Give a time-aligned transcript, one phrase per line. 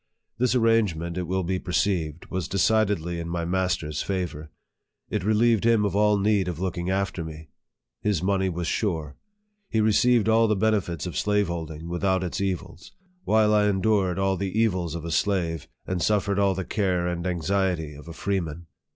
[0.39, 4.49] This arrangement, it will be perceived, was decidedly in my master's favor.
[5.11, 7.49] It relieved him of all need of looking after me.
[8.01, 9.15] His money was sure.
[9.69, 12.93] He received all the benefits of slaveholding without its evils;
[13.25, 17.27] while I endured all the evils of a slave, and suffered all the care and
[17.27, 18.65] anxiety of a freeman.